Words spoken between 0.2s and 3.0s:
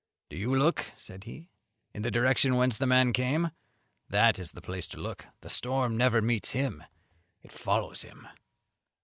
"Do you look," said he, "in the direction whence the